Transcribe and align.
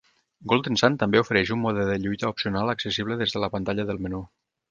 "Golden 0.53 0.77
Sun" 0.81 0.95
també 1.01 1.19
ofereix 1.23 1.51
un 1.57 1.61
mode 1.65 1.85
de 1.91 1.99
lluita 2.05 2.31
opcional 2.35 2.73
accessible 2.75 3.21
des 3.23 3.35
de 3.35 3.45
la 3.47 3.53
pantalla 3.57 3.89
del 3.91 4.01
menú. 4.07 4.27